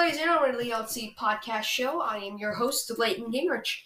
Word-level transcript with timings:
ladies 0.00 0.16
and 0.16 0.24
gentlemen, 0.24 0.56
the 0.56 0.74
LC 0.74 1.14
Podcast 1.14 1.64
Show. 1.64 2.00
I 2.00 2.16
am 2.16 2.38
your 2.38 2.54
host, 2.54 2.90
Leighton 2.98 3.30
Gingrich. 3.30 3.80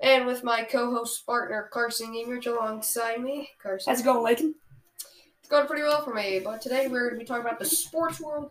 And 0.00 0.26
with 0.26 0.42
my 0.42 0.64
co 0.64 0.90
host 0.90 1.24
partner, 1.24 1.70
Carson 1.72 2.12
Gingrich, 2.12 2.48
alongside 2.48 3.22
me. 3.22 3.48
Carson. 3.62 3.92
How's 3.92 4.00
it 4.00 4.04
going, 4.04 4.24
Leighton? 4.24 4.56
It's 5.38 5.48
going 5.48 5.68
pretty 5.68 5.84
well 5.84 6.02
for 6.02 6.12
me, 6.12 6.40
but 6.42 6.60
today 6.60 6.88
we're 6.88 7.08
going 7.08 7.20
to 7.20 7.24
be 7.24 7.24
talking 7.24 7.46
about 7.46 7.60
the 7.60 7.66
sports 7.66 8.20
world 8.20 8.50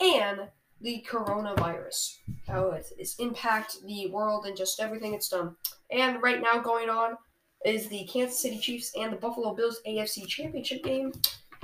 and 0.00 0.40
the 0.82 1.02
coronavirus. 1.08 2.18
How 2.46 2.72
it 2.72 2.92
has 2.98 3.16
impacted 3.18 3.80
the 3.86 4.10
world 4.10 4.44
and 4.44 4.54
just 4.54 4.80
everything 4.80 5.14
it's 5.14 5.30
done. 5.30 5.56
And 5.90 6.22
right 6.22 6.42
now, 6.42 6.58
going 6.58 6.90
on 6.90 7.16
is 7.64 7.88
the 7.88 8.04
Kansas 8.04 8.38
City 8.38 8.58
Chiefs 8.58 8.92
and 8.98 9.10
the 9.10 9.16
Buffalo 9.16 9.54
Bills 9.54 9.80
AFC 9.88 10.26
Championship 10.26 10.84
game. 10.84 11.10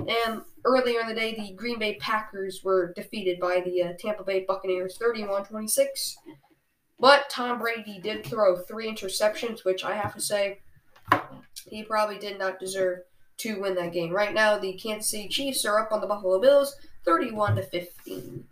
And 0.07 0.41
earlier 0.65 1.01
in 1.01 1.07
the 1.07 1.15
day, 1.15 1.35
the 1.35 1.53
Green 1.53 1.79
Bay 1.79 1.95
Packers 1.95 2.61
were 2.63 2.93
defeated 2.93 3.39
by 3.39 3.61
the 3.61 3.83
uh, 3.83 3.93
Tampa 3.99 4.23
Bay 4.23 4.45
Buccaneers 4.47 4.97
31 4.97 5.45
26. 5.45 6.17
But 6.99 7.29
Tom 7.29 7.59
Brady 7.59 7.99
did 7.99 8.25
throw 8.25 8.57
three 8.57 8.87
interceptions, 8.87 9.65
which 9.65 9.83
I 9.83 9.95
have 9.95 10.13
to 10.13 10.21
say, 10.21 10.59
he 11.67 11.83
probably 11.83 12.19
did 12.19 12.37
not 12.37 12.59
deserve 12.59 12.99
to 13.37 13.59
win 13.59 13.75
that 13.75 13.91
game. 13.91 14.11
Right 14.11 14.33
now, 14.33 14.59
the 14.59 14.73
Kansas 14.73 15.09
City 15.09 15.27
Chiefs 15.27 15.65
are 15.65 15.79
up 15.79 15.91
on 15.91 16.01
the 16.01 16.07
Buffalo 16.07 16.39
Bills 16.39 16.75
31 17.05 17.55
to 17.55 17.63
15. 17.63 18.45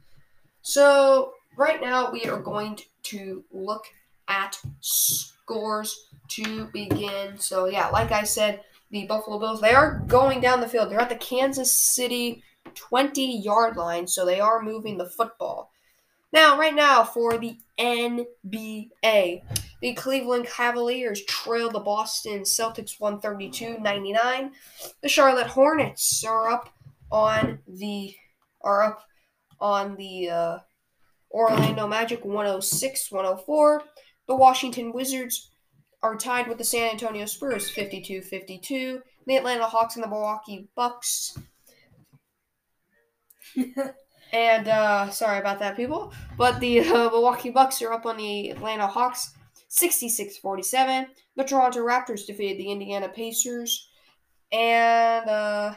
So, 0.64 1.34
right 1.58 1.80
now, 1.80 2.12
we 2.12 2.26
are 2.26 2.40
going 2.40 2.80
to 3.04 3.44
look 3.52 3.86
at 4.28 4.60
scores 4.80 6.08
to 6.30 6.66
begin. 6.74 7.38
So, 7.38 7.66
yeah, 7.66 7.88
like 7.90 8.12
I 8.12 8.24
said, 8.24 8.62
the 8.92 9.06
Buffalo 9.06 9.40
Bills, 9.40 9.62
they 9.62 9.74
are 9.74 10.02
going 10.08 10.42
down 10.42 10.62
the 10.62 10.68
field. 10.68 10.90
They're 10.90 11.00
at 11.00 11.10
the 11.10 11.16
Kansas 11.16 11.78
City 11.78 12.44
20 12.76 13.40
yard 13.40 13.78
line, 13.78 14.08
so 14.08 14.26
they 14.26 14.40
are 14.40 14.62
moving 14.62 14.98
the 14.98 15.10
football. 15.10 15.72
Now, 16.32 16.58
right 16.58 16.76
now, 16.76 17.04
for 17.04 17.38
the 17.38 17.58
NBA, 17.80 19.42
the 19.82 19.94
Cleveland 19.94 20.48
Cavaliers 20.48 21.24
trail 21.26 21.72
the 21.72 21.80
Boston 21.80 22.42
Celtics 22.42 23.00
132 23.00 23.80
99. 23.80 24.52
The 25.02 25.10
Charlotte 25.10 25.48
Hornets 25.48 26.24
are 26.24 26.50
up 26.50 26.74
on 27.12 27.60
the 27.68 28.14
are 28.62 28.84
up 28.84 29.04
on 29.60 29.96
the 29.96 30.30
uh, 30.30 30.58
Orlando 31.32 31.88
Magic 31.88 32.24
106 32.24 33.12
104. 33.12 33.84
The 34.28 34.36
Washington 34.36 34.94
Wizards 34.94 35.50
are 36.02 36.16
tied 36.16 36.48
with 36.48 36.58
the 36.58 36.64
San 36.64 36.92
Antonio 36.92 37.26
Spurs 37.26 37.70
52 37.70 38.22
52. 38.22 39.02
The 39.28 39.36
Atlanta 39.36 39.66
Hawks 39.66 39.96
and 39.96 40.04
the 40.04 40.08
Milwaukee 40.08 40.68
Bucks. 40.76 41.38
and 44.34 44.68
uh, 44.68 45.10
sorry 45.10 45.40
about 45.40 45.60
that, 45.60 45.76
people. 45.76 46.14
But 46.38 46.60
the 46.60 46.80
uh, 46.80 47.10
Milwaukee 47.10 47.50
Bucks 47.50 47.82
are 47.82 47.94
up 47.94 48.06
on 48.06 48.18
the 48.18 48.52
Atlanta 48.52 48.88
Hawks 48.88 49.34
66 49.68 50.38
47. 50.38 51.08
The 51.36 51.44
Toronto 51.44 51.80
Raptors 51.86 52.26
defeated 52.26 52.58
the 52.58 52.72
Indiana 52.72 53.10
Pacers. 53.10 53.90
And 54.52 55.30
uh, 55.30 55.76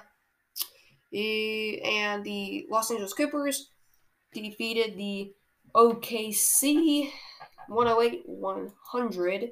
the, 1.11 1.83
and 1.83 2.25
the 2.25 2.67
Los 2.70 2.91
Angeles 2.91 3.12
Clippers 3.12 3.70
defeated 4.33 4.97
the 4.97 5.33
OKC 5.75 7.11
108 7.69 8.23
100. 8.27 9.51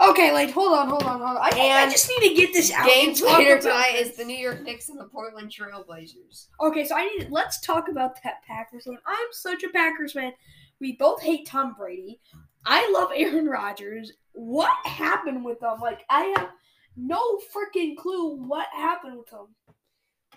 Okay, 0.00 0.32
like 0.32 0.50
hold 0.50 0.72
on, 0.78 0.88
hold 0.88 1.02
on, 1.04 1.20
hold 1.20 1.36
on. 1.36 1.38
I, 1.38 1.50
I 1.54 1.82
And 1.82 1.90
just 1.90 2.08
need 2.08 2.28
to 2.28 2.34
get 2.34 2.52
this 2.52 2.72
out. 2.72 2.88
and 2.88 3.16
talk 3.16 3.38
later 3.38 3.52
about 3.54 3.62
tonight 3.62 3.92
this. 3.98 4.10
is 4.10 4.16
the 4.16 4.24
New 4.24 4.36
York 4.36 4.62
Knicks 4.62 4.88
and 4.88 4.98
the 4.98 5.04
Portland 5.04 5.50
Trailblazers. 5.50 6.46
Okay, 6.60 6.84
so 6.86 6.96
I 6.96 7.04
need 7.06 7.28
let's 7.30 7.60
talk 7.60 7.88
about 7.88 8.14
that 8.24 8.42
Packers 8.46 8.84
game. 8.84 8.98
I'm 9.06 9.26
such 9.32 9.62
a 9.62 9.68
Packers 9.70 10.12
fan. 10.12 10.32
We 10.80 10.92
both 10.96 11.20
hate 11.22 11.46
Tom 11.46 11.74
Brady. 11.78 12.20
I 12.64 12.90
love 12.92 13.10
Aaron 13.14 13.46
Rodgers. 13.46 14.12
What 14.32 14.74
happened 14.86 15.44
with 15.44 15.60
them? 15.60 15.80
Like 15.80 16.04
I 16.08 16.32
have 16.36 16.48
no 16.96 17.38
freaking 17.54 17.96
clue 17.96 18.36
what 18.46 18.66
happened 18.74 19.18
with 19.18 19.30
them. 19.30 19.46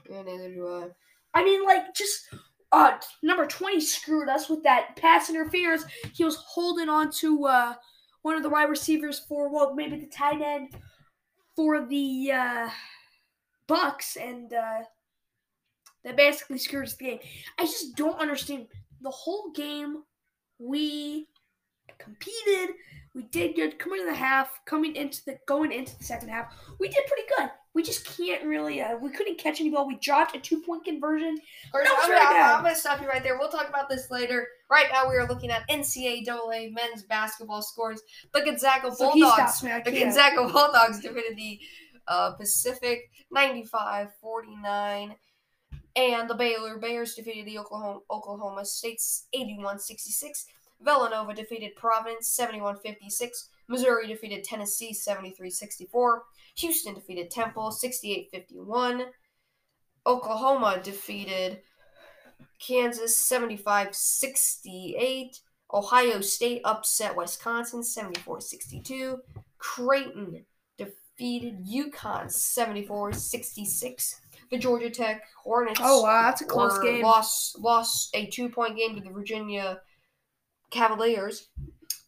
Yeah, 0.09 0.21
neither 0.23 0.49
do 0.53 0.67
I. 0.67 0.87
I 1.39 1.43
mean, 1.43 1.63
like 1.65 1.93
just 1.95 2.27
uh 2.71 2.97
number 3.21 3.45
20 3.45 3.79
screwed 3.79 4.29
us 4.29 4.49
with 4.49 4.63
that 4.63 4.95
pass 4.95 5.29
interference. 5.29 5.85
He 6.13 6.23
was 6.25 6.35
holding 6.35 6.89
on 6.89 7.11
to 7.19 7.45
uh 7.45 7.73
one 8.23 8.35
of 8.35 8.43
the 8.43 8.49
wide 8.49 8.69
receivers 8.69 9.19
for 9.19 9.49
well 9.49 9.73
maybe 9.75 9.97
the 9.97 10.07
tight 10.07 10.41
end 10.41 10.69
for 11.55 11.85
the 11.85 12.31
uh 12.31 12.69
Bucks 13.67 14.17
and 14.17 14.51
uh 14.53 14.79
that 16.03 16.17
basically 16.17 16.57
screws 16.57 16.95
the 16.95 17.05
game. 17.05 17.19
I 17.57 17.63
just 17.63 17.95
don't 17.95 18.19
understand 18.19 18.67
the 19.01 19.09
whole 19.09 19.51
game 19.51 20.03
we 20.59 21.29
competed, 21.97 22.75
we 23.15 23.23
did 23.23 23.55
good 23.55 23.79
coming 23.79 24.01
into 24.01 24.11
the 24.11 24.17
half, 24.17 24.59
coming 24.65 24.95
into 24.95 25.23
the 25.25 25.37
going 25.47 25.71
into 25.71 25.97
the 25.97 26.03
second 26.03 26.29
half. 26.29 26.53
We 26.79 26.87
did 26.89 27.05
pretty 27.07 27.23
good. 27.37 27.49
We 27.75 27.81
just 27.81 28.05
can't 28.17 28.43
really 28.45 28.81
uh, 28.81 28.97
we 28.97 29.09
couldn't 29.09 29.39
catch 29.39 29.59
any 29.59 29.71
ball. 29.71 29.87
We 29.87 29.95
dropped 29.95 30.35
a 30.35 30.39
two-point 30.39 30.85
conversion. 30.85 31.37
First, 31.71 31.89
That 31.89 31.95
was 31.95 32.03
I'm, 32.05 32.09
gonna, 32.11 32.19
bad. 32.29 32.55
I'm 32.57 32.63
gonna 32.63 32.75
stop 32.75 33.01
you 33.01 33.07
right 33.07 33.23
there. 33.23 33.37
We'll 33.39 33.49
talk 33.49 33.67
about 33.67 33.89
this 33.89 34.11
later. 34.11 34.47
Right 34.69 34.87
now, 34.91 35.09
we 35.09 35.15
are 35.15 35.27
looking 35.27 35.49
at 35.49 35.67
NCAA 35.69 36.71
men's 36.73 37.03
basketball 37.03 37.61
scores. 37.63 38.01
The 38.33 38.41
Gonzaga 38.41 38.91
So 38.93 39.11
Bulldogs. 39.11 39.33
stops 39.33 39.63
me. 39.63 39.71
I 39.71 39.81
The. 39.81 39.91
Gonzaga 39.91 40.47
Bulldogs 40.53 40.99
defeated 40.99 41.35
the 41.35 41.59
uh, 42.07 42.31
Pacific 42.33 43.09
95-49. 43.35 45.15
And 45.95 46.27
the 46.27 46.33
Baylor 46.33 46.79
Bears 46.79 47.13
defeated 47.13 47.45
the 47.45 47.59
Oklahoma, 47.59 47.99
Oklahoma 48.09 48.65
State's 48.65 49.27
81-66. 49.35 50.45
Villanova 50.81 51.33
defeated 51.35 51.75
Providence 51.75 52.35
71-56. 52.39 53.29
Missouri 53.67 54.07
defeated 54.07 54.43
Tennessee 54.43 54.93
73-64. 54.93 56.19
Houston 56.57 56.93
defeated 56.93 57.31
Temple 57.31 57.69
68-51. 57.69 59.07
Oklahoma 60.05 60.79
defeated 60.83 61.61
Kansas 62.59 63.15
75-68. 63.29 65.39
Ohio 65.73 66.21
State 66.21 66.61
upset 66.65 67.15
Wisconsin 67.15 67.81
74-62. 67.81 69.19
Creighton 69.57 70.45
defeated 70.77 71.65
UConn 71.65 72.27
74-66. 72.27 74.19
The 74.51 74.57
Georgia 74.59 74.89
Tech 74.91 75.23
Hornets 75.43 75.79
Oh 75.81 76.03
wow, 76.03 76.23
that's 76.23 76.41
a 76.41 76.45
close 76.45 76.77
game. 76.79 77.01
lost 77.01 77.57
lost 77.57 78.09
a 78.13 78.27
two 78.27 78.49
point 78.49 78.77
game 78.77 78.95
to 78.95 79.01
the 79.01 79.09
Virginia 79.09 79.79
Cavaliers. 80.69 81.47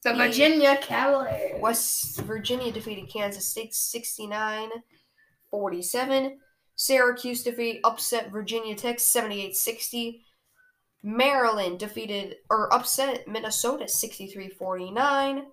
The 0.06 0.14
Virginia 0.14 0.78
Cavaliers. 0.84 1.60
West 1.60 2.22
Virginia 2.22 2.72
defeated 2.72 3.10
Kansas 3.12 3.48
State 3.48 3.74
69 3.74 4.70
47. 5.50 6.38
Syracuse 6.76 7.42
defeat 7.42 7.80
upset 7.84 8.32
Virginia 8.32 8.76
Tech 8.76 9.00
78 9.00 9.56
60. 9.56 10.24
Maryland 11.02 11.80
defeated 11.80 12.36
or 12.52 12.72
upset 12.72 13.28
Minnesota 13.28 13.88
63 13.88 14.50
49. 14.50 15.48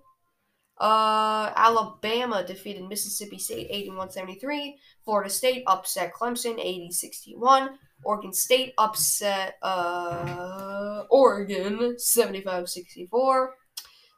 Uh, 0.79 1.53
Alabama 1.57 2.45
defeated 2.45 2.87
Mississippi 2.87 3.39
State 3.39 3.69
81 3.71 4.11
73. 4.11 4.77
Florida 5.03 5.31
State 5.31 5.65
upset 5.67 6.13
Clemson 6.13 6.59
80 6.59 6.91
61. 6.91 7.71
Oregon 8.05 8.35
State 8.35 8.75
upset 8.77 9.55
uh, 9.63 11.05
Oregon 11.09 11.99
75 11.99 12.69
64. 12.69 13.55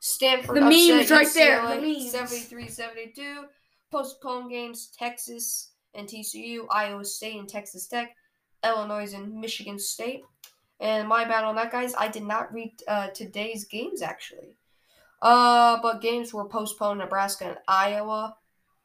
Stanford 0.07 0.57
The 0.57 0.61
memes 0.61 1.11
right 1.11 1.27
there, 1.33 1.63
the 1.63 1.77
UCLA 1.77 1.99
memes. 1.99 2.11
73 2.11 2.69
72. 2.69 3.45
Postponed 3.91 4.51
games 4.51 4.89
Texas 4.95 5.71
and 5.95 6.07
TCU, 6.07 6.67
Iowa 6.71 7.07
State 7.07 7.39
and 7.39 7.49
Texas 7.49 7.87
Tech, 7.87 8.15
Illinois 8.63 9.15
and 9.15 9.41
Michigan 9.41 9.79
State. 9.79 10.25
And 10.79 11.09
my 11.09 11.25
bad 11.25 11.45
on 11.45 11.55
that, 11.55 11.73
guys. 11.73 11.95
I 11.99 12.09
did 12.09 12.25
not 12.25 12.53
read 12.53 12.75
uh, 12.87 13.09
today's 13.15 13.65
games 13.65 14.03
actually. 14.03 14.59
Uh, 15.23 15.81
but 15.81 16.03
games 16.03 16.35
were 16.35 16.45
postponed. 16.45 16.99
Nebraska 16.99 17.47
and 17.47 17.59
Iowa. 17.67 18.37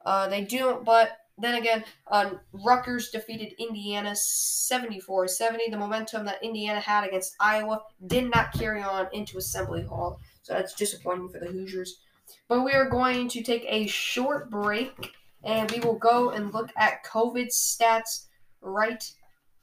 Uh, 0.06 0.26
they 0.26 0.42
do, 0.42 0.80
but 0.86 1.18
then 1.36 1.56
again, 1.56 1.84
uh, 2.10 2.30
Rutgers 2.54 3.10
defeated 3.10 3.54
Indiana 3.58 4.12
74-70. 4.12 5.70
The 5.70 5.76
momentum 5.76 6.24
that 6.24 6.42
Indiana 6.42 6.80
had 6.80 7.04
against 7.04 7.36
Iowa 7.38 7.82
did 8.06 8.30
not 8.30 8.54
carry 8.54 8.82
on 8.82 9.08
into 9.12 9.36
Assembly 9.36 9.82
Hall, 9.82 10.18
so 10.50 10.56
that's 10.56 10.74
disappointing 10.74 11.28
for 11.28 11.38
the 11.38 11.46
Hoosiers. 11.46 12.00
But 12.48 12.64
we 12.64 12.72
are 12.72 12.88
going 12.88 13.28
to 13.28 13.42
take 13.42 13.64
a 13.68 13.86
short 13.86 14.50
break, 14.50 15.12
and 15.44 15.70
we 15.70 15.78
will 15.78 15.98
go 15.98 16.30
and 16.30 16.52
look 16.52 16.70
at 16.76 17.04
COVID 17.04 17.50
stats 17.52 18.26
right 18.60 19.08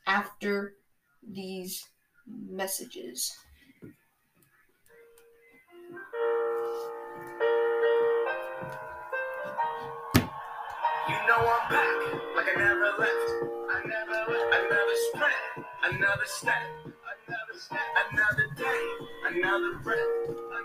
after 0.06 0.75
these 1.30 1.86
messages. 2.25 3.36
You 11.10 11.16
know 11.28 11.38
I'm 11.38 11.69
back, 11.69 11.95
like 12.36 12.48
I 12.48 12.60
never 12.60 12.92
left. 12.98 13.30
I 13.72 13.84
never 13.86 14.31
left. 14.31 14.56
Another 14.56 14.98
spread, 15.12 15.66
another 15.84 16.25
step, 16.25 16.63
another 17.27 18.47
day, 18.56 18.83
another 19.27 19.75
breath, 19.83 20.00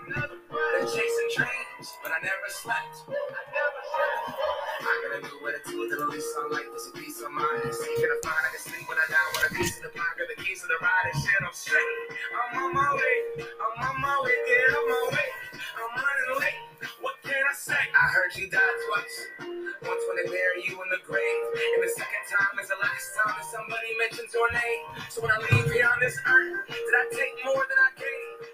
another 0.07 0.39
breath. 0.49 0.87
Chasing 0.87 1.29
dreams, 1.35 1.87
but 2.01 2.11
I 2.11 2.19
never 2.23 2.47
slept. 2.47 3.03
I 3.07 3.43
never 3.51 3.81
slept. 3.91 4.39
I 4.79 4.93
gotta 5.03 5.21
do 5.27 5.35
what 5.43 5.55
it 5.55 5.63
takes 5.65 5.91
to 5.91 6.05
release 6.05 6.27
sunlight 6.33 6.67
for 6.71 6.79
some 6.79 6.93
peace 6.93 7.19
of 7.21 7.31
mind. 7.31 7.67
Seeking 7.71 8.07
to 8.07 8.19
find 8.23 8.39
I 8.39 8.49
can 8.51 8.59
sleep 8.59 8.87
when 8.87 8.97
I 8.97 9.07
die 9.11 9.29
with 9.35 9.51
a 9.51 9.55
piece 9.55 9.77
of 9.77 9.83
the 9.83 9.91
pie, 9.91 10.13
got 10.15 10.27
the 10.31 10.39
keys 10.43 10.61
to 10.61 10.67
the 10.67 10.79
ride 10.79 11.05
and 11.11 11.19
shit. 11.19 11.41
I'm 11.43 11.53
straight. 11.53 11.91
I'm 12.31 12.63
on 12.63 12.73
my 12.73 12.89
way. 12.95 13.43
I'm 13.43 13.75
on 13.83 13.95
my 14.01 14.15
way. 14.23 14.37
Get 14.47 14.75
on 14.75 14.85
my 14.87 15.03
way. 15.11 15.29
I'm 15.59 15.91
running 15.99 16.31
late. 16.39 16.61
What 17.01 17.15
can 17.23 17.43
I 17.43 17.53
say? 17.55 17.75
I 17.75 18.05
heard 18.11 18.31
you 18.35 18.49
died 18.49 18.77
twice. 18.87 19.62
Once 19.85 20.03
when 20.07 20.17
they 20.17 20.31
bury 20.31 20.63
you 20.63 20.81
in 20.81 20.89
the 20.89 20.99
grave, 21.05 21.43
and 21.75 21.83
the 21.83 21.91
second 21.95 22.23
time 22.31 22.59
is 22.61 22.69
the 22.69 22.75
last 22.81 23.05
time 23.19 23.35
that 23.37 23.45
somebody 23.51 23.97
mentions 23.99 24.33
your 24.33 24.51
name. 24.51 24.83
So 25.09 25.21
when 25.21 25.31
I 25.31 25.37
leave 25.39 25.71
beyond 25.71 26.01
this 26.01 26.17
earth, 26.25 26.67
did 26.67 26.77
I 26.77 27.05
take 27.11 27.45
more 27.45 27.65
than 27.67 27.77
I 27.77 27.91
gave? 27.99 28.47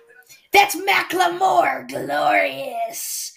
That's 0.52 0.76
Macklemore, 0.76 1.88
glorious. 1.88 3.34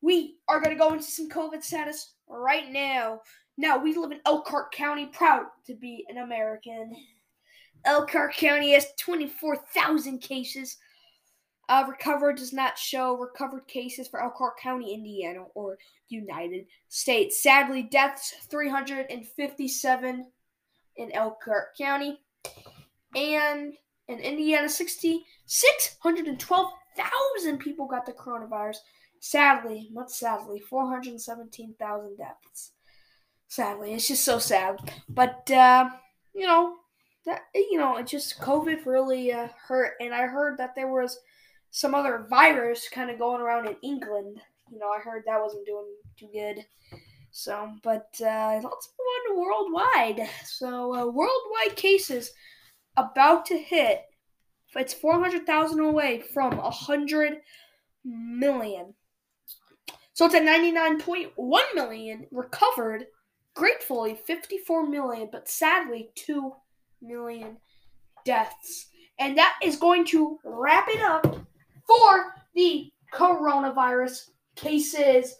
We 0.00 0.38
are 0.48 0.60
gonna 0.60 0.76
go 0.76 0.92
into 0.92 1.04
some 1.04 1.28
COVID 1.28 1.62
status 1.62 2.14
right 2.28 2.70
now. 2.70 3.20
Now 3.56 3.78
we 3.78 3.94
live 3.96 4.10
in 4.10 4.20
Elkhart 4.26 4.72
County, 4.72 5.06
proud 5.06 5.46
to 5.66 5.74
be 5.74 6.04
an 6.08 6.18
American. 6.18 6.94
Elkhart 7.84 8.34
County 8.34 8.72
has 8.72 8.86
24,000 8.98 10.18
cases. 10.18 10.76
Uh, 11.68 11.84
recovered 11.86 12.36
does 12.36 12.52
not 12.52 12.78
show 12.78 13.16
recovered 13.16 13.68
cases 13.68 14.08
for 14.08 14.22
Elkhart 14.22 14.58
County, 14.58 14.94
Indiana, 14.94 15.44
or 15.54 15.78
United 16.08 16.66
States. 16.88 17.42
Sadly, 17.42 17.82
deaths 17.82 18.34
357 18.50 20.26
in 20.96 21.12
Elkhart 21.12 21.76
County, 21.76 22.18
and 23.14 23.74
in 24.08 24.18
Indiana, 24.18 24.68
60 24.68 25.24
612,000 25.46 27.58
people 27.58 27.86
got 27.86 28.06
the 28.06 28.12
coronavirus. 28.12 28.78
Sadly, 29.20 29.88
much 29.92 30.10
sadly, 30.10 30.60
417,000 30.60 32.16
deaths. 32.16 32.72
Sadly, 33.48 33.92
it's 33.92 34.08
just 34.08 34.24
so 34.24 34.38
sad. 34.38 34.78
But 35.08 35.50
uh, 35.50 35.90
you 36.34 36.46
know, 36.46 36.76
that 37.26 37.42
you 37.54 37.78
know, 37.78 37.96
it 37.96 38.06
just 38.06 38.40
COVID 38.40 38.86
really 38.86 39.32
uh, 39.32 39.48
hurt. 39.66 39.94
And 40.00 40.14
I 40.14 40.26
heard 40.26 40.58
that 40.58 40.74
there 40.74 40.92
was 40.92 41.18
some 41.78 41.94
other 41.94 42.26
virus 42.28 42.88
kind 42.92 43.08
of 43.08 43.20
going 43.20 43.40
around 43.40 43.68
in 43.68 43.76
England. 43.82 44.40
You 44.68 44.80
know, 44.80 44.88
I 44.88 44.98
heard 44.98 45.22
that 45.26 45.40
wasn't 45.40 45.64
doing 45.64 45.86
too 46.18 46.28
good. 46.32 46.64
So, 47.30 47.70
but 47.84 48.08
uh, 48.20 48.58
let's 48.60 48.88
move 48.98 49.06
on 49.14 49.28
to 49.28 49.40
worldwide. 49.40 50.28
So, 50.44 50.92
uh, 50.92 51.06
worldwide 51.06 51.76
cases 51.76 52.32
about 52.96 53.46
to 53.46 53.56
hit. 53.56 54.02
It's 54.74 54.92
400,000 54.92 55.78
away 55.78 56.24
from 56.34 56.56
100 56.56 57.36
million. 58.04 58.94
So 60.14 60.26
it's 60.26 60.34
at 60.34 60.42
99.1 60.42 61.74
million 61.76 62.26
recovered. 62.32 63.04
Gratefully, 63.54 64.18
54 64.26 64.88
million, 64.88 65.28
but 65.30 65.48
sadly, 65.48 66.10
2 66.16 66.52
million 67.00 67.58
deaths. 68.24 68.88
And 69.20 69.38
that 69.38 69.54
is 69.62 69.76
going 69.76 70.04
to 70.06 70.40
wrap 70.44 70.88
it 70.88 71.00
up 71.00 71.47
for 71.88 72.34
the 72.54 72.92
coronavirus 73.12 74.30
cases. 74.54 75.34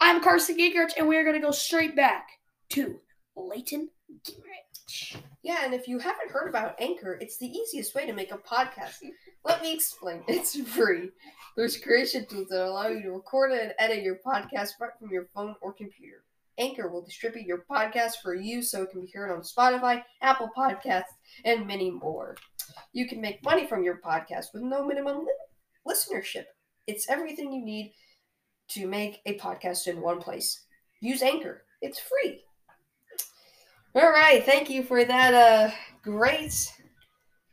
I'm 0.00 0.22
Carson 0.22 0.58
Gingrich, 0.58 0.92
and 0.98 1.08
we're 1.08 1.24
going 1.24 1.34
to 1.34 1.44
go 1.44 1.50
straight 1.50 1.96
back 1.96 2.28
to 2.70 3.00
Leighton 3.34 3.88
Gingrich. 4.22 5.16
Yeah, 5.42 5.64
and 5.64 5.74
if 5.74 5.88
you 5.88 5.98
haven't 5.98 6.30
heard 6.30 6.48
about 6.48 6.78
Anchor, 6.78 7.18
it's 7.20 7.38
the 7.38 7.46
easiest 7.46 7.94
way 7.94 8.06
to 8.06 8.12
make 8.12 8.32
a 8.32 8.38
podcast. 8.38 8.96
Let 9.44 9.62
me 9.62 9.72
explain. 9.74 10.22
It's 10.28 10.58
free. 10.60 11.10
There's 11.56 11.78
creation 11.78 12.26
tools 12.26 12.48
that 12.50 12.66
allow 12.66 12.88
you 12.88 13.02
to 13.02 13.12
record 13.12 13.52
and 13.52 13.72
edit 13.78 14.02
your 14.02 14.18
podcast 14.24 14.70
right 14.80 14.90
from 14.98 15.10
your 15.10 15.26
phone 15.34 15.54
or 15.62 15.72
computer. 15.72 16.22
Anchor 16.58 16.88
will 16.88 17.02
distribute 17.02 17.46
your 17.46 17.64
podcast 17.70 18.16
for 18.22 18.34
you 18.34 18.62
so 18.62 18.82
it 18.82 18.90
can 18.90 19.00
be 19.00 19.10
heard 19.12 19.30
on 19.30 19.40
Spotify, 19.40 20.02
Apple 20.22 20.50
Podcasts, 20.56 21.14
and 21.44 21.66
many 21.66 21.90
more. 21.90 22.36
You 22.92 23.08
can 23.08 23.20
make 23.20 23.44
money 23.44 23.66
from 23.66 23.82
your 23.82 24.00
podcast 24.04 24.46
with 24.52 24.62
no 24.62 24.84
minimum 24.84 25.18
li- 25.20 25.32
listenership. 25.86 26.44
It's 26.86 27.08
everything 27.08 27.52
you 27.52 27.64
need 27.64 27.92
to 28.68 28.86
make 28.86 29.20
a 29.26 29.38
podcast 29.38 29.86
in 29.86 30.00
one 30.00 30.18
place. 30.20 30.64
Use 31.00 31.22
Anchor. 31.22 31.64
It's 31.82 31.98
free. 31.98 32.40
All 33.94 34.10
right, 34.10 34.44
thank 34.44 34.70
you 34.70 34.82
for 34.82 35.04
that 35.04 35.34
uh 35.34 35.70
great 36.02 36.72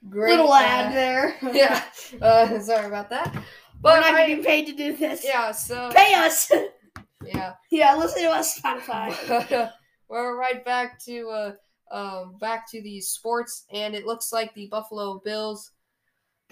great 0.09 0.31
Little 0.31 0.53
ad 0.53 0.91
uh, 0.91 0.95
there. 0.95 1.35
yeah. 1.53 1.83
Uh 2.21 2.59
sorry 2.59 2.87
about 2.87 3.09
that. 3.11 3.33
We're 3.33 3.41
But 3.81 3.99
not 4.01 4.15
I, 4.15 4.27
getting 4.27 4.43
paid 4.43 4.65
to 4.67 4.73
do 4.73 4.95
this. 4.95 5.23
yeah, 5.23 5.51
so 5.51 5.91
Pay 5.93 6.13
us. 6.15 6.51
yeah. 7.25 7.53
yeah, 7.71 7.95
listen 7.95 8.23
to 8.23 8.29
us, 8.31 8.59
Spotify. 8.59 9.71
We're 10.09 10.37
right 10.37 10.63
back 10.65 10.99
to 11.05 11.29
uh 11.29 11.95
um 11.95 12.37
back 12.39 12.69
to 12.71 12.81
the 12.81 13.01
sports 13.01 13.65
and 13.71 13.93
it 13.93 14.05
looks 14.05 14.31
like 14.31 14.53
the 14.53 14.67
Buffalo 14.67 15.21
Bills 15.23 15.71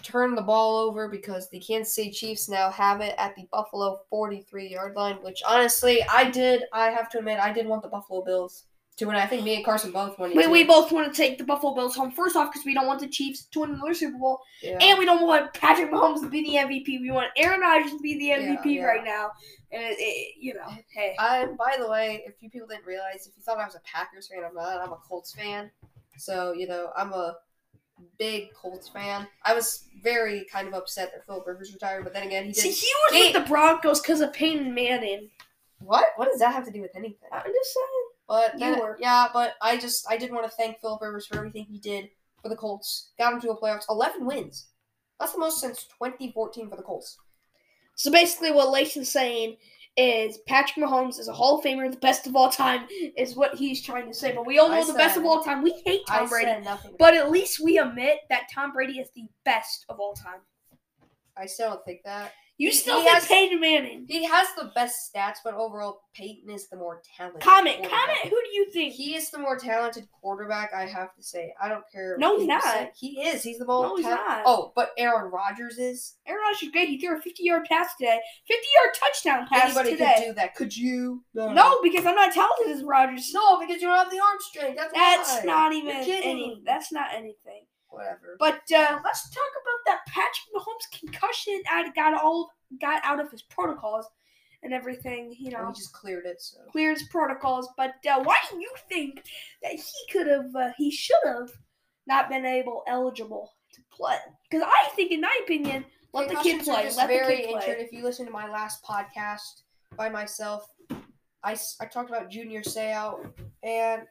turned 0.04 0.38
the 0.38 0.42
ball 0.42 0.78
over 0.78 1.08
because 1.08 1.50
the 1.50 1.60
Kansas 1.60 1.96
City 1.96 2.12
Chiefs 2.12 2.50
now 2.50 2.70
have 2.72 3.02
it 3.02 3.16
at 3.18 3.36
the 3.36 3.48
Buffalo 3.52 4.00
43 4.10 4.68
yard 4.70 4.96
line, 4.96 5.18
which 5.22 5.42
honestly 5.48 6.04
I 6.12 6.30
did 6.30 6.64
I 6.74 6.90
have 6.90 7.10
to 7.12 7.20
admit 7.20 7.40
I 7.40 7.52
did 7.54 7.68
want 7.68 7.84
the 7.84 7.90
Buffalo 7.90 8.24
Bills 8.24 8.66
to 8.98 9.06
win. 9.06 9.16
I 9.16 9.26
think 9.26 9.44
me 9.44 9.56
and 9.56 9.64
Carson 9.64 9.92
both 9.92 10.20
wanted 10.20 10.36
We, 10.36 10.44
to. 10.44 10.50
we 10.50 10.64
both 10.66 10.92
want 10.92 11.14
to 11.14 11.18
take 11.18 11.38
the 11.38 11.44
Buffalo 11.46 11.74
Bills 11.74 11.96
home 11.96 12.12
first 12.12 12.36
off 12.36 12.52
because 12.52 12.66
we 12.66 12.74
don't 12.74 12.86
want 12.88 13.00
the 13.00 13.08
Chiefs 13.08 13.46
to 13.52 13.62
win 13.62 13.72
another 13.72 13.94
Super 13.94 14.18
Bowl, 14.18 14.42
yeah. 14.62 14.78
and 14.82 15.00
we 15.00 15.06
don't 15.06 15.26
want 15.26 15.54
Patrick 15.54 15.90
Mahomes 15.90 16.22
to 16.22 16.30
be 16.30 16.42
the 16.44 16.56
MVP. 16.56 17.00
We 17.00 17.10
want 17.12 17.28
Aaron 17.38 17.62
Rodgers 17.62 17.92
to 17.92 18.00
be 18.00 18.18
the 18.18 18.26
Yeah, 18.26 18.56
MVP 18.58 18.76
yeah. 18.76 18.84
right 18.84 19.04
now, 19.06 19.32
and 19.72 19.82
it, 19.82 19.96
it, 20.00 20.36
you 20.40 20.54
know, 20.54 20.68
hey, 20.94 21.16
I, 21.18 21.46
by 21.58 21.78
the 21.80 21.90
way, 21.90 22.24
if 22.28 22.34
you 22.42 22.50
people 22.50 22.68
didn't 22.68 22.86
realize, 22.86 23.26
if 23.26 23.38
you 23.38 23.44
thought 23.44 23.58
I 23.58 23.66
was 23.66 23.76
a 23.76 23.82
Packers 23.86 24.28
fan, 24.28 24.44
I'm 24.46 24.54
not. 24.54 24.82
I'm 24.82 24.92
a 24.92 24.98
Colts 24.98 25.34
fan. 25.34 25.72
So, 26.18 26.52
you 26.52 26.68
know, 26.68 26.92
I'm 26.98 27.14
a 27.14 27.38
big 28.18 28.54
Colts 28.54 28.88
fan. 28.90 29.28
I 29.44 29.54
was 29.54 29.86
very 30.02 30.46
kind 30.52 30.68
of 30.68 30.74
upset 30.74 31.12
that 31.14 31.26
Philip 31.26 31.46
Rivers 31.48 31.74
retired, 31.74 32.04
but 32.04 32.14
then 32.14 32.26
again, 32.28 32.46
he 32.46 32.52
did. 32.52 32.62
see, 32.62 32.72
he 32.72 32.88
was 33.12 33.34
with 33.34 33.44
the 33.44 33.50
Broncos 33.50 34.02
because 34.02 34.22
of 34.22 34.34
Peyton 34.34 34.74
Manning. 34.74 35.30
What? 35.80 36.06
What 36.18 36.30
does 36.30 36.40
that 36.40 36.54
have 36.54 36.66
to 36.66 36.72
do 36.72 36.82
with 36.82 36.96
anything? 36.96 37.30
I'm 37.32 37.44
just 37.54 37.74
saying. 37.74 37.88
But 38.28 38.54
You 38.54 38.60
then- 38.60 38.80
were. 38.80 38.98
yeah, 39.00 39.28
but 39.34 39.54
I 39.62 39.78
just 39.78 40.06
I 40.10 40.18
did 40.18 40.32
want 40.32 40.46
to 40.46 40.52
thank 40.52 40.80
Philip 40.80 41.02
Rivers 41.02 41.26
for 41.26 41.38
everything 41.38 41.66
he 41.66 41.78
did 41.80 42.10
for 42.42 42.50
the 42.50 42.56
Colts. 42.56 43.12
Got 43.18 43.34
him 43.34 43.42
to 43.42 43.52
a 43.52 43.58
playoffs, 43.60 43.86
11 43.90 44.26
wins. 44.26 44.68
That's 45.20 45.34
the 45.34 45.40
most 45.40 45.60
since 45.60 45.84
2014 46.00 46.70
for 46.70 46.76
the 46.76 46.84
Colts. 46.84 47.18
So 47.96 48.12
basically, 48.12 48.52
what 48.52 48.70
Leighton's 48.72 49.10
saying 49.10 49.58
is 50.00 50.38
Patrick 50.48 50.86
Mahomes 50.86 51.20
is 51.20 51.28
a 51.28 51.34
Hall 51.34 51.60
of 51.60 51.66
Famer, 51.66 51.92
the 51.92 51.98
best 51.98 52.26
of 52.26 52.36
all 52.36 52.50
time, 52.50 52.88
is 53.18 53.36
what 53.36 53.56
he's 53.56 53.82
trying 53.82 54.08
to 54.08 54.14
say. 54.14 54.34
But 54.34 54.46
we 54.46 54.58
all 54.58 54.72
I 54.72 54.80
know 54.80 54.88
the 54.88 54.94
best 54.94 55.18
of 55.18 55.26
all 55.26 55.44
time. 55.44 55.62
We 55.62 55.72
hate 55.86 56.02
I 56.10 56.20
Tom 56.20 56.30
Brady, 56.30 56.46
said 56.46 56.64
nothing. 56.64 56.96
but 56.98 57.14
at 57.14 57.30
least 57.30 57.60
we 57.60 57.78
admit 57.78 58.20
that 58.30 58.44
Tom 58.54 58.72
Brady 58.72 59.00
is 59.00 59.10
the 59.14 59.28
best 59.44 59.86
of 59.90 60.00
all 60.00 60.14
time. 60.14 60.40
I 61.38 61.46
still 61.46 61.72
don't 61.72 61.86
think 61.86 62.02
that. 62.06 62.32
You 62.60 62.74
still 62.74 62.98
he 62.98 63.04
think 63.06 63.14
has- 63.14 63.26
Peyton 63.26 63.62
Manning? 63.62 64.06
He 64.10 64.26
has 64.26 64.50
the 64.58 64.70
best 64.76 65.10
stats, 65.10 65.38
but 65.46 65.54
overall, 65.54 66.02
Peyton 66.14 66.50
is 66.54 66.68
the 66.68 66.76
more 66.76 67.02
talented. 67.16 67.42
Comment, 67.42 67.78
comment. 67.78 68.20
Who 68.24 68.32
do 68.32 68.50
you 68.54 68.70
think? 68.74 68.94
He 68.94 69.16
is 69.16 69.32
the 69.32 69.40
more 69.40 69.58
talented 69.58 70.10
quarterback. 70.22 70.74
I 70.74 70.86
have 70.86 71.16
to 71.16 71.24
say. 71.24 71.54
I 71.62 71.70
don't 71.70 71.86
care. 71.90 72.18
No, 72.20 72.38
he's 72.38 72.48
not. 72.48 72.62
say. 72.62 72.92
He 73.00 73.22
is. 73.22 73.44
He's 73.44 73.60
the 73.60 73.66
most. 73.66 73.84
No, 73.84 73.96
he's 73.96 74.06
not. 74.06 74.44
Oh, 74.46 74.74
but 74.76 74.92
Aaron 74.98 75.32
Rodgers 75.32 75.78
is. 75.78 76.18
Aaron 76.28 76.42
Rodgers 76.42 76.64
is 76.64 76.70
great. 76.72 76.90
He 76.90 77.00
threw 77.00 77.16
a 77.16 77.22
50-yard 77.22 77.64
pass 77.64 77.96
today. 77.98 78.20
50-yard 78.52 78.94
touchdown 79.00 79.48
pass 79.48 79.70
today. 79.70 79.80
Anybody 79.80 79.92
today. 79.92 80.14
could 80.18 80.26
do 80.26 80.34
that. 80.34 80.56
Could 80.56 80.76
you? 80.76 81.24
No, 81.34 81.80
because 81.82 82.06
I'm 82.06 82.16
not 82.16 82.34
talented 82.34 82.76
as 82.76 82.84
Rodgers. 82.84 83.32
No, 83.34 83.58
because 83.62 83.82
you 83.82 83.88
don't 83.88 83.98
have 83.98 84.12
the 84.12 84.20
arm 84.20 84.38
strength. 84.42 84.76
That's 84.76 84.94
That's 84.94 85.46
not 85.46 85.72
even 85.72 85.96
any. 85.96 86.62
That's 86.66 86.92
not 86.92 87.14
anything. 87.14 87.64
Whatever. 87.90 88.36
But 88.40 88.62
uh, 88.76 89.00
let's 89.04 89.30
talk 89.30 89.52
about 89.62 89.80
that 89.88 90.00
Patrick 90.08 90.54
Mahomes 90.56 91.00
concussion. 91.00 91.62
I 91.70 91.90
got 91.96 92.14
all 92.14 92.52
got 92.80 93.04
out 93.04 93.20
of 93.20 93.32
his 93.32 93.42
protocols 93.42 94.06
and 94.64 94.74
everything. 94.74 95.36
You 95.40 95.52
know, 95.52 95.68
he 95.68 95.74
just 95.74 95.94
cleared 95.94 96.26
it. 96.26 96.42
So. 96.42 96.58
cleared 96.72 96.98
his 97.00 97.08
protocols. 97.10 97.68
But 97.78 97.96
uh, 98.10 98.22
why 98.24 98.36
do 98.52 98.60
you 98.60 98.72
think 98.88 99.24
that 99.64 99.74
he 99.74 100.12
could 100.12 100.28
have? 100.28 100.56
Uh, 100.56 100.70
he 100.78 100.92
should 100.92 101.18
have 101.26 101.50
not 102.08 102.30
been 102.30 102.46
able 102.46 102.84
eligible 102.88 103.52
to 103.74 103.82
play. 103.92 104.18
Because 104.50 104.68
I 104.68 104.90
think, 104.96 105.12
in 105.12 105.22
my 105.22 105.40
opinion, 105.44 105.86
let 106.14 106.30
the 106.30 106.36
kid 106.36 106.62
are 106.62 106.64
play. 106.64 106.84
just 106.84 106.98
Let 106.98 107.08
the 107.08 107.14
very 107.16 107.38
kid 107.38 107.50
play. 107.50 107.62
injured. 107.62 107.78
If 107.80 107.92
you 107.92 108.04
listen 108.04 108.26
to 108.26 108.32
my 108.32 108.50
last 108.50 108.84
podcast 108.84 109.62
by 109.96 110.10
myself, 110.10 110.68
I, 111.44 111.58
I 111.82 111.86
talked 111.86 112.10
about 112.10 112.30
Junior 112.30 112.62
Seau, 112.62 113.32
and 113.64 114.04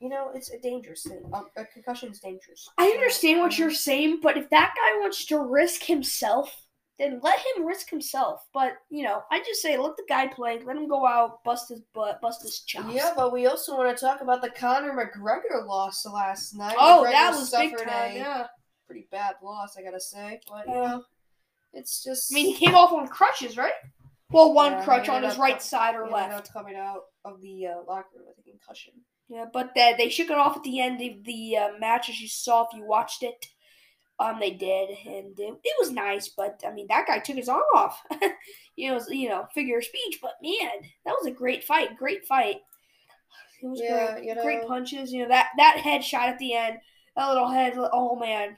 you 0.00 0.08
know 0.08 0.30
it's 0.34 0.50
a 0.50 0.58
dangerous 0.58 1.02
thing. 1.02 1.22
Um, 1.32 1.46
a 1.56 1.64
concussion 1.64 2.10
is 2.10 2.20
dangerous. 2.20 2.68
I 2.78 2.86
understand 2.88 3.40
what 3.40 3.58
you're 3.58 3.70
saying, 3.70 4.20
but 4.22 4.36
if 4.36 4.48
that 4.50 4.74
guy 4.76 5.00
wants 5.00 5.24
to 5.26 5.38
risk 5.40 5.82
himself, 5.84 6.66
then 6.98 7.20
let 7.22 7.38
him 7.38 7.64
risk 7.66 7.88
himself. 7.90 8.46
But 8.54 8.72
you 8.88 9.04
know, 9.04 9.22
I 9.30 9.40
just 9.40 9.62
say 9.62 9.76
let 9.76 9.96
the 9.96 10.04
guy 10.08 10.26
play, 10.28 10.58
let 10.64 10.76
him 10.76 10.88
go 10.88 11.06
out, 11.06 11.44
bust 11.44 11.68
his 11.68 11.80
butt, 11.94 12.20
bust 12.20 12.42
his 12.42 12.60
chops. 12.60 12.94
Yeah, 12.94 13.12
but 13.14 13.32
we 13.32 13.46
also 13.46 13.76
want 13.76 13.96
to 13.96 14.04
talk 14.04 14.20
about 14.22 14.42
the 14.42 14.50
Conor 14.50 14.92
McGregor 14.92 15.66
loss 15.66 16.04
last 16.06 16.54
night. 16.54 16.76
Oh, 16.78 17.04
McGregor 17.06 17.10
that 17.12 17.30
was 17.32 17.50
big 17.50 17.76
time. 17.78 18.10
a 18.12 18.14
Yeah. 18.14 18.46
pretty 18.86 19.06
bad 19.10 19.34
loss, 19.42 19.76
I 19.78 19.82
gotta 19.82 20.00
say. 20.00 20.40
But 20.48 20.66
you 20.66 20.74
Yeah. 20.74 20.86
know, 20.88 21.04
it's 21.72 22.02
just. 22.02 22.32
I 22.32 22.34
mean, 22.34 22.46
he 22.46 22.54
came 22.66 22.74
off 22.74 22.92
on 22.92 23.06
crutches, 23.08 23.56
right? 23.56 23.72
Well, 24.30 24.52
one 24.54 24.72
Yeah, 24.72 24.84
crutch 24.84 25.08
on 25.08 25.24
his 25.24 25.36
right 25.38 25.54
co- 25.54 25.58
side 25.58 25.94
or 25.96 26.08
left. 26.08 26.52
coming 26.52 26.76
out 26.76 27.02
of 27.24 27.40
the 27.40 27.66
uh, 27.66 27.82
locker 27.88 28.08
room 28.16 28.26
with 28.28 28.38
a 28.38 28.48
concussion. 28.48 28.92
Yeah, 29.30 29.46
but 29.50 29.70
they, 29.76 29.94
they 29.96 30.08
shook 30.08 30.28
it 30.28 30.36
off 30.36 30.56
at 30.56 30.64
the 30.64 30.80
end 30.80 31.00
of 31.00 31.24
the 31.24 31.56
uh, 31.56 31.68
match, 31.78 32.10
as 32.10 32.20
you 32.20 32.26
saw 32.26 32.62
if 32.64 32.76
you 32.76 32.84
watched 32.84 33.22
it. 33.22 33.46
Um, 34.18 34.38
they 34.40 34.50
did, 34.50 34.90
and 35.06 35.38
it, 35.38 35.54
it 35.64 35.76
was 35.78 35.92
nice. 35.92 36.28
But 36.28 36.62
I 36.66 36.72
mean, 36.72 36.88
that 36.88 37.06
guy 37.06 37.20
took 37.20 37.36
his 37.36 37.48
arm 37.48 37.62
off. 37.74 38.02
you 38.76 38.88
know, 38.88 38.92
it 38.92 38.94
was, 38.94 39.08
you 39.08 39.28
know, 39.28 39.46
figure 39.54 39.78
of 39.78 39.84
speech. 39.84 40.18
But 40.20 40.32
man, 40.42 40.68
that 41.06 41.14
was 41.18 41.26
a 41.26 41.30
great 41.30 41.64
fight. 41.64 41.96
Great 41.96 42.26
fight. 42.26 42.56
It 43.62 43.66
was 43.66 43.80
Yeah, 43.80 44.14
great. 44.14 44.24
you 44.24 44.34
Great 44.42 44.66
punches. 44.66 45.12
You 45.12 45.22
know 45.22 45.28
that 45.28 45.50
that 45.56 45.80
headshot 45.82 46.28
at 46.28 46.38
the 46.38 46.54
end. 46.54 46.78
That 47.16 47.28
little 47.28 47.48
head. 47.48 47.74
Oh 47.76 48.16
man, 48.16 48.56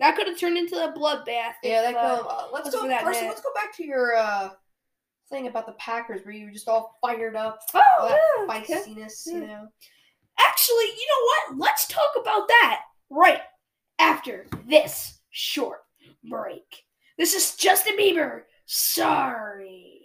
that 0.00 0.16
could 0.16 0.26
have 0.26 0.38
turned 0.38 0.58
into 0.58 0.76
a 0.76 0.92
bloodbath. 0.92 1.54
Yeah, 1.62 1.88
if, 1.88 1.94
that 1.94 1.96
uh, 1.96 2.22
go. 2.22 2.28
Uh, 2.28 2.46
let's 2.52 2.70
go. 2.70 2.88
that 2.88 3.04
First, 3.04 3.22
let's 3.22 3.40
go 3.40 3.54
back 3.54 3.74
to 3.76 3.86
your 3.86 4.16
uh, 4.16 4.50
thing 5.30 5.46
about 5.46 5.66
the 5.66 5.72
Packers, 5.72 6.24
where 6.24 6.34
you 6.34 6.46
were 6.46 6.52
just 6.52 6.68
all 6.68 6.96
fired 7.00 7.36
up, 7.36 7.58
Oh, 7.74 7.80
all 8.00 8.08
that 8.08 8.18
yeah, 8.48 8.54
okay. 8.56 8.74
feistiness, 8.74 9.26
you 9.26 9.40
know. 9.40 9.68
Actually, 10.38 10.84
you 10.84 11.06
know 11.08 11.54
what? 11.56 11.58
Let's 11.66 11.86
talk 11.86 12.10
about 12.20 12.48
that 12.48 12.80
right 13.10 13.40
after 13.98 14.46
this 14.66 15.20
short 15.30 15.80
break. 16.28 16.82
This 17.18 17.34
is 17.34 17.54
Justin 17.56 17.96
Bieber. 17.96 18.42
Sorry. 18.66 20.00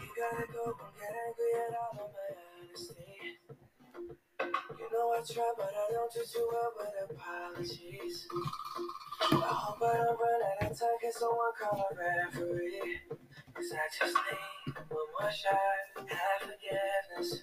You 0.00 0.08
gotta 0.16 0.46
go, 0.52 0.64
don't 0.64 0.94
get 0.98 1.14
angry 1.26 1.52
at 1.68 1.74
all 1.78 2.04
of 2.04 2.10
my 2.12 2.28
honesty. 2.68 3.03
Know 4.94 5.10
I 5.10 5.20
try, 5.26 5.52
but 5.58 5.74
I 5.74 5.92
don't 5.92 6.12
do 6.14 6.20
too 6.22 6.48
well 6.52 6.70
with 6.78 7.10
apologies. 7.10 8.28
I 9.22 9.34
hope 9.34 9.82
I 9.82 9.96
don't 9.96 10.20
run 10.20 10.40
out 10.62 10.70
of 10.70 10.78
time, 10.78 10.88
can 11.02 11.10
someone 11.10 11.50
call 11.60 11.88
a 11.90 11.96
referee? 11.98 13.00
Cause 13.54 13.72
I 13.74 13.90
just 13.90 14.14
need 14.14 14.74
one 14.88 15.06
more 15.20 15.32
shot 15.32 15.58
at 15.98 16.42
forgiveness. 16.46 17.42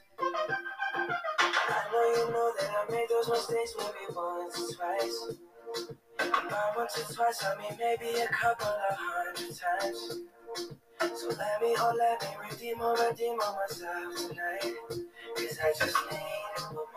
I 1.44 1.80
know 1.92 2.06
you 2.16 2.32
know 2.32 2.54
that 2.58 2.70
I 2.72 2.92
made 2.92 3.10
those 3.10 3.28
mistakes 3.28 3.76
maybe 3.78 4.16
once 4.16 4.58
or 4.58 4.68
twice. 4.74 5.20
Not 6.50 6.78
once 6.78 6.98
or 7.00 7.14
twice, 7.14 7.44
I 7.44 7.58
mean 7.58 7.78
maybe 7.78 8.18
a 8.18 8.28
couple 8.30 8.68
of 8.68 8.96
hundred 8.96 9.52
times. 9.60 10.22
So 11.20 11.28
let 11.28 11.62
me, 11.62 11.76
oh 11.80 11.94
let 11.98 12.22
me 12.22 12.30
redeem 12.50 12.80
or 12.80 12.96
redeem 12.96 13.40
on 13.42 13.56
myself 13.60 14.16
tonight. 14.30 14.74
Cause 15.36 15.60
I 15.62 15.86
just 15.86 15.98
need 16.12 16.76
one 16.76 16.91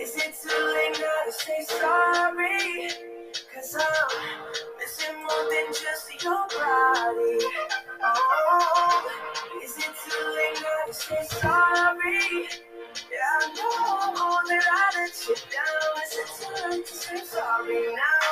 Is 0.00 0.16
it 0.16 0.34
too 0.42 0.64
late 0.74 0.98
now 0.98 1.20
to 1.26 1.32
say 1.32 1.64
sorry? 1.68 2.90
Cause 3.54 3.76
I'm 3.78 4.08
missing 4.78 5.16
more 5.16 5.44
than 5.50 5.68
just 5.68 6.24
your 6.24 6.44
body. 6.48 7.38
Oh, 8.02 9.10
is 9.62 9.76
it 9.78 9.94
too 10.04 10.24
late 10.34 10.60
now 10.60 10.86
to 10.86 10.92
say 10.92 11.24
sorry? 11.30 12.48
Yeah, 13.12 13.38
I 13.40 13.42
know 13.54 14.48
that 14.48 14.64
I 14.70 14.74
let 14.96 15.28
you 15.28 15.34
down. 15.34 15.94
Is 16.04 16.12
it 16.18 16.28
too 16.40 16.70
late 16.70 16.86
to 16.86 16.94
say 16.94 17.20
sorry 17.24 17.94
now? 17.94 18.27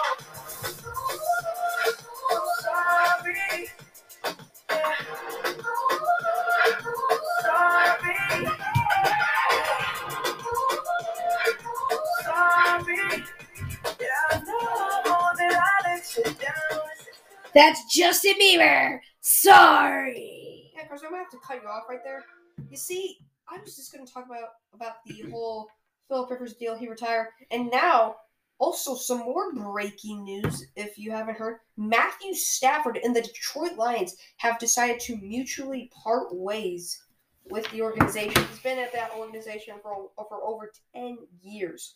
That's 17.57 17.91
Justin 17.91 18.35
Bieber. 18.39 18.99
Sorry. 19.23 20.71
Yeah, 20.77 20.85
Chris, 20.85 21.01
I'm 21.03 21.09
gonna 21.09 21.23
have 21.23 21.31
to 21.31 21.39
cut 21.39 21.63
you 21.63 21.69
off 21.69 21.85
right 21.89 22.05
there. 22.05 22.23
You 22.71 22.77
see, 22.77 23.17
I 23.49 23.59
was 23.59 23.77
just 23.77 23.91
gonna 23.95 24.05
talk 24.05 24.27
about 24.27 24.51
about 24.75 24.97
the 25.07 25.23
whole 25.31 25.71
Philip 26.07 26.31
Rivers 26.31 26.53
deal. 26.57 26.77
He 26.77 26.87
retired, 26.87 27.29
and 27.51 27.71
now 27.71 28.17
also 28.59 28.95
some 28.95 29.21
more 29.21 29.55
breaking 29.55 30.25
news. 30.25 30.67
If 30.77 30.99
you 30.99 31.11
haven't 31.11 31.39
heard, 31.39 31.61
Matthew 31.79 32.35
Stafford 32.35 32.99
and 33.03 33.17
the 33.17 33.23
Detroit 33.23 33.79
Lions 33.79 34.17
have 34.37 34.59
decided 34.59 35.01
to 35.01 35.17
mutually 35.17 35.91
part 36.05 36.37
ways 36.37 37.03
with 37.49 37.67
the 37.71 37.81
organization. 37.81 38.45
He's 38.51 38.59
been 38.59 38.79
at 38.79 38.93
that 38.93 39.13
organization 39.17 39.77
for 39.83 40.11
for 40.29 40.45
over 40.45 40.71
ten 40.95 41.17
years. 41.41 41.95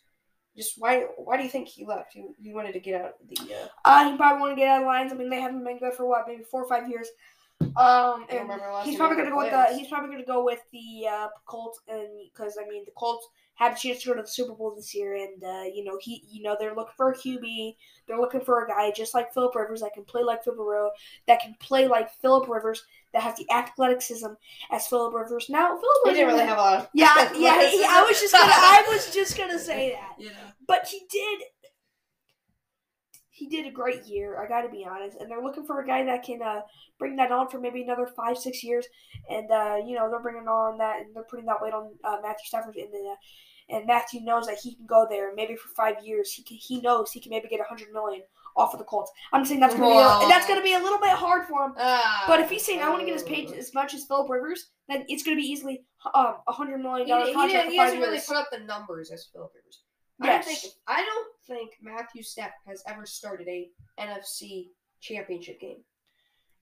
Just 0.57 0.75
why? 0.79 1.07
Why 1.17 1.37
do 1.37 1.43
you 1.45 1.49
think 1.49 1.69
he 1.69 1.85
left? 1.87 2.13
He, 2.13 2.25
he 2.43 2.53
wanted 2.53 2.73
to 2.73 2.81
get 2.81 3.01
out 3.01 3.15
of 3.21 3.29
the. 3.29 3.55
Uh, 3.55 3.69
Uh, 3.85 4.11
he 4.11 4.17
probably 4.17 4.41
want 4.41 4.53
to 4.53 4.57
get 4.57 4.69
out 4.69 4.79
of 4.79 4.83
the 4.83 4.87
Lions. 4.87 5.13
I 5.13 5.17
mean, 5.17 5.31
they 5.31 5.41
haven't 5.41 5.65
been 5.65 5.79
good 5.79 5.95
for 5.95 6.07
what, 6.07 6.25
maybe 6.27 6.43
four 6.43 6.65
or 6.65 6.69
five 6.69 6.89
years. 6.89 7.09
Um, 7.77 8.25
and 8.31 8.49
last 8.49 8.87
he's 8.87 8.97
probably 8.97 9.17
gonna 9.17 9.31
go 9.31 9.37
with 9.37 9.51
the. 9.51 9.77
He's 9.77 9.89
probably 9.89 10.11
gonna 10.11 10.25
go 10.25 10.45
with 10.45 10.61
the 10.73 11.07
uh, 11.07 11.29
Colts, 11.47 11.81
and 11.89 12.09
because 12.33 12.57
I 12.61 12.69
mean, 12.69 12.85
the 12.85 12.91
Colts 12.93 13.29
had 13.55 13.73
a 13.73 13.77
chance 13.77 14.03
to 14.03 14.09
go 14.09 14.15
to 14.15 14.23
the 14.23 14.29
Super 14.29 14.55
Bowl 14.55 14.75
this 14.75 14.95
year, 14.95 15.15
and 15.15 15.45
uh, 15.45 15.65
you 15.73 15.85
know 15.85 15.99
he, 16.01 16.25
you 16.29 16.43
know, 16.43 16.57
they're 16.59 16.75
looking 16.75 16.95
for 16.97 17.11
a 17.11 17.17
QB. 17.17 17.77
They're 18.09 18.19
looking 18.19 18.41
for 18.41 18.65
a 18.65 18.69
guy 18.69 18.91
just 18.91 19.15
like 19.15 19.33
Philip 19.33 19.55
Rivers 19.55 19.83
that 19.83 19.93
can 19.95 20.05
play 20.05 20.23
like 20.23 20.43
Philip 20.43 20.59
Rivers, 20.59 20.91
that 21.29 21.41
can 21.41 21.55
play 21.61 21.87
like 21.87 22.11
Philip 22.23 22.49
Rivers, 22.49 22.83
that 23.13 23.23
has 23.23 23.37
the 23.37 23.51
athleticism 23.51 24.29
as 24.71 24.87
Philip 24.87 25.15
Rivers. 25.15 25.47
Now, 25.49 25.69
Philip 25.69 25.83
Rivers 26.05 26.19
didn't 26.19 26.35
really 26.35 26.47
have 26.47 26.59
a 26.59 26.61
lot 26.61 26.77
of. 26.81 26.89
Yeah, 26.95 27.33
yeah. 27.37 27.69
he- 27.69 27.85
I 27.85 28.03
was 28.03 28.21
just 28.21 28.33
gonna. 28.33 28.53
I 28.53 28.85
was 28.89 29.13
just 29.13 29.37
gonna 29.37 29.59
say 29.59 29.91
that 29.95 30.15
Yeah. 30.19 30.31
but 30.67 30.87
he 30.87 31.01
did 31.11 31.41
he 33.31 33.47
did 33.49 33.67
a 33.67 33.71
great 33.71 34.05
year 34.05 34.39
i 34.43 34.47
gotta 34.47 34.69
be 34.69 34.85
honest 34.85 35.17
and 35.19 35.31
they're 35.31 35.43
looking 35.43 35.65
for 35.65 35.81
a 35.81 35.87
guy 35.87 36.05
that 36.05 36.23
can 36.23 36.43
uh, 36.43 36.61
bring 36.99 37.17
that 37.17 37.33
on 37.33 37.49
for 37.49 37.59
maybe 37.59 37.83
another 37.83 38.07
five 38.07 38.37
six 38.37 38.63
years 38.63 38.87
and 39.31 39.51
uh, 39.51 39.77
you 39.87 39.95
know 39.97 40.11
they're 40.11 40.21
bringing 40.21 40.47
on 40.49 40.77
that 40.79 41.01
and 41.01 41.15
they're 41.15 41.25
putting 41.25 41.47
that 41.47 41.57
weight 41.63 41.73
on 41.73 41.91
uh, 42.05 42.19
matthew 42.23 42.45
stafford 42.45 42.77
and, 42.77 42.89
uh, 42.93 43.15
and 43.75 43.87
matthew 43.87 44.21
knows 44.21 44.47
that 44.47 44.59
he 44.63 44.75
can 44.75 44.85
go 44.87 45.07
there 45.09 45.35
maybe 45.35 45.57
for 45.57 45.69
five 45.75 45.97
years 46.05 46.33
he 46.35 46.43
can, 46.43 46.59
he 46.59 46.81
knows 46.83 47.11
he 47.13 47.21
can 47.21 47.31
maybe 47.31 47.49
get 47.49 47.61
a 47.61 47.65
hundred 47.65 47.91
million 47.93 48.21
off 48.57 48.73
of 48.75 48.79
the 48.79 48.85
colts 48.85 49.11
i'm 49.33 49.45
saying 49.45 49.61
that's 49.61 49.75
gonna 49.75 49.87
be 49.87 49.97
a, 49.97 50.29
that's 50.29 50.47
gonna 50.47 50.63
be 50.63 50.75
a 50.75 50.79
little 50.79 50.99
bit 50.99 51.11
hard 51.11 51.47
for 51.47 51.65
him 51.65 51.75
Ah, 51.79 52.25
but 52.27 52.41
if 52.41 52.51
he's 52.51 52.65
saying 52.65 52.81
I 52.81 52.89
want 52.89 53.01
to 53.01 53.07
get 53.07 53.15
his 53.15 53.23
paid 53.23 53.51
as 53.53 53.73
much 53.75 53.95
as 53.95 54.05
Philip 54.05 54.29
Rivers, 54.29 54.71
then 54.89 55.05
it's 55.09 55.23
going 55.23 55.37
to 55.37 55.41
be 55.41 55.47
easily 55.47 55.85
um 56.15 56.37
a 56.49 56.53
hundred 56.53 56.79
million 56.79 57.07
he, 57.07 57.13
dollar 57.13 57.27
he, 57.27 57.33
contract 57.35 57.65
for 57.67 57.71
he 57.71 57.77
five 57.77 57.85
hasn't 57.87 58.03
really 58.03 58.21
put 58.27 58.37
up 58.37 58.49
the 58.53 58.59
numbers 58.59 59.11
as 59.11 59.29
Philip 59.33 59.53
Rivers. 59.55 59.83
I 60.21 60.27
don't 60.27 60.37
Yes. 60.37 60.47
think 60.63 60.75
I 60.87 61.03
don't 61.05 61.29
think 61.47 61.71
Matthew 61.81 62.23
Stafford 62.23 62.53
has 62.67 62.83
ever 62.87 63.07
started 63.07 63.49
a 63.49 63.69
NFC 63.99 64.69
championship 65.01 65.61
game. 65.61 65.79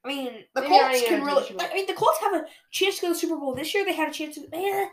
I 0.04 0.08
mean, 0.08 0.44
the 0.54 0.60
Maybe 0.62 0.68
Colts 0.68 1.02
can 1.02 1.24
really. 1.24 1.44
I 1.58 1.74
mean, 1.74 1.86
the 1.86 1.92
Colts 1.94 2.18
have 2.20 2.34
a 2.34 2.44
chance 2.70 2.96
to 2.96 3.02
go 3.02 3.06
to 3.08 3.12
the 3.14 3.18
Super 3.18 3.36
Bowl 3.36 3.54
this 3.54 3.74
year. 3.74 3.84
They 3.84 3.94
had 3.94 4.08
a 4.08 4.12
chance 4.12 4.36
to. 4.36 4.46
Eh, 4.52 4.86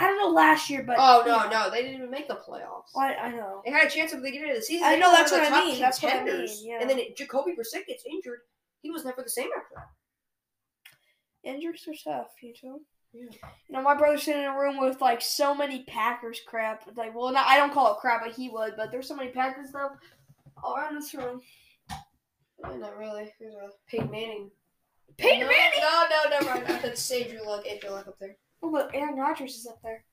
I 0.00 0.06
don't 0.06 0.16
know 0.16 0.30
last 0.30 0.70
year, 0.70 0.82
but 0.82 0.96
oh 0.98 1.22
no, 1.26 1.48
no, 1.50 1.70
they 1.70 1.82
didn't 1.82 1.98
even 1.98 2.10
make 2.10 2.26
the 2.26 2.34
playoffs. 2.34 2.96
I, 2.96 3.14
I 3.14 3.30
know. 3.32 3.60
They 3.64 3.70
had 3.70 3.86
a 3.86 3.90
chance 3.90 4.14
at 4.14 4.20
the 4.20 4.26
beginning 4.26 4.50
of 4.50 4.56
the 4.56 4.62
season. 4.62 4.86
I 4.86 4.96
know, 4.96 5.12
that's 5.12 5.30
what 5.30 5.52
I 5.52 5.64
mean, 5.64 5.78
that's 5.78 6.02
what 6.02 6.14
I 6.14 6.24
mean, 6.24 6.48
yeah. 6.62 6.78
And 6.80 6.88
then 6.88 6.98
it, 6.98 7.18
Jacoby 7.18 7.52
Brissett 7.52 7.86
gets 7.86 8.04
injured. 8.10 8.40
He 8.80 8.90
was 8.90 9.04
never 9.04 9.22
the 9.22 9.28
same 9.28 9.50
after 9.54 9.74
that. 9.76 11.50
Injuries 11.52 11.86
are 11.86 12.12
tough, 12.12 12.30
you 12.42 12.54
know. 12.62 12.80
Yeah. 13.12 13.24
You 13.68 13.76
know, 13.76 13.82
my 13.82 13.94
brother's 13.94 14.22
sitting 14.22 14.42
in 14.42 14.48
a 14.48 14.58
room 14.58 14.78
with 14.78 15.00
like 15.02 15.20
so 15.20 15.54
many 15.54 15.84
Packers 15.84 16.40
crap. 16.46 16.84
Like, 16.96 17.14
well, 17.14 17.32
not, 17.32 17.46
I 17.46 17.56
don't 17.56 17.72
call 17.72 17.92
it 17.92 17.98
crap, 17.98 18.22
but 18.24 18.34
he 18.34 18.48
would. 18.48 18.74
But 18.76 18.90
there's 18.90 19.08
so 19.08 19.16
many 19.16 19.30
Packers 19.30 19.70
stuff 19.70 19.92
all 20.62 20.76
around 20.76 20.94
this 20.94 21.12
room. 21.14 21.40
Eh, 21.90 22.76
not 22.76 22.96
really. 22.96 23.32
There's 23.40 23.54
a 23.54 23.70
Peyton 23.88 24.10
Manning. 24.10 24.50
Peyton 25.18 25.40
no, 25.40 25.48
Manning. 25.48 25.80
No, 25.80 26.06
no, 26.10 26.30
never 26.30 26.44
mind. 26.44 26.82
That's 26.82 27.10
Andrew 27.10 27.40
Luck. 27.44 27.66
Andrew 27.66 27.90
Luck 27.90 28.06
up 28.06 28.18
there. 28.18 28.36
Oh, 28.62 28.70
but 28.70 28.90
Aaron 28.94 29.16
Rodgers 29.16 29.56
is 29.56 29.66
up 29.66 29.80
there. 29.82 30.04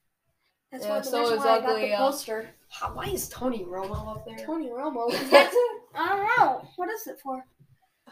That's 0.71 0.85
Yeah, 0.85 0.91
why 0.91 0.99
the 0.99 1.05
so 1.05 1.19
reason 1.21 1.37
why 1.39 1.57
I 1.57 1.59
got 1.61 1.75
the 1.79 1.91
uh, 1.93 1.97
poster. 1.97 2.49
How, 2.69 2.93
why 2.93 3.05
is 3.05 3.29
Tony 3.29 3.63
Romo 3.63 4.15
up 4.15 4.25
there? 4.25 4.37
Tony 4.45 4.69
Romo. 4.69 5.11
That's 5.31 5.53
it. 5.53 5.81
I 5.95 6.07
don't 6.09 6.27
know. 6.37 6.67
What 6.75 6.89
is 6.89 7.07
it 7.07 7.19
for? 7.21 7.43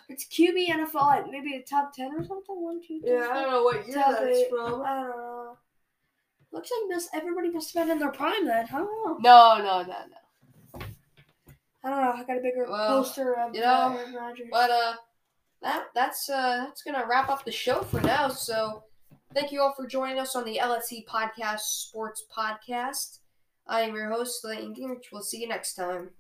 It's 0.07 0.25
QB 0.25 0.67
NFL, 0.67 1.11
at 1.17 1.29
maybe 1.31 1.55
a 1.55 1.63
top 1.63 1.93
ten 1.93 2.11
or 2.13 2.23
something. 2.23 2.61
One, 2.61 2.79
two, 2.81 2.99
three. 3.01 3.11
Yeah, 3.11 3.27
I 3.31 3.41
don't 3.41 3.51
know 3.51 3.63
what 3.63 3.87
year 3.87 3.95
that's 3.95 4.21
eight. 4.23 4.49
from. 4.49 4.81
I 4.83 4.93
don't 4.95 5.09
know. 5.09 5.57
Looks 6.51 6.69
like 6.71 6.95
this. 6.95 7.09
Everybody 7.13 7.49
must 7.49 7.73
have 7.73 7.85
been 7.87 7.91
in 7.91 7.99
their 7.99 8.11
prime 8.11 8.45
then. 8.45 8.65
I 8.71 8.77
don't 8.77 8.85
know. 8.85 9.17
No, 9.19 9.57
no, 9.57 9.81
no, 9.81 9.87
no. 9.87 10.85
I 11.83 11.89
don't 11.89 12.01
know. 12.01 12.11
I 12.13 12.23
got 12.23 12.37
a 12.37 12.41
bigger 12.41 12.65
Well, 12.69 13.03
poster 13.03 13.33
of 13.39 13.53
you 13.55 13.61
know, 13.61 13.67
uh, 13.67 13.95
Aaron 13.97 14.13
Rodgers. 14.13 14.47
But 14.51 14.69
uh, 14.71 14.93
that 15.61 15.85
that's 15.95 16.29
uh 16.29 16.65
that's 16.65 16.83
gonna 16.83 17.05
wrap 17.09 17.29
up 17.29 17.43
the 17.45 17.51
show 17.51 17.81
for 17.81 17.99
now. 18.01 18.27
So 18.29 18.83
thank 19.35 19.51
you 19.51 19.61
all 19.61 19.73
for 19.73 19.85
joining 19.85 20.17
us 20.17 20.33
on 20.33 20.45
the 20.45 20.59
LSC 20.61 21.05
Podcast 21.05 21.59
Sports 21.59 22.23
Podcast. 22.35 23.19
I 23.67 23.81
am 23.81 23.93
your 23.93 24.09
host, 24.09 24.45
Leighton 24.45 24.73
Gingrich. 24.73 25.11
We'll 25.11 25.23
see 25.23 25.41
you 25.41 25.47
next 25.47 25.75
time. 25.75 26.11